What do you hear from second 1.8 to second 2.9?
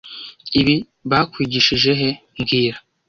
he mbwira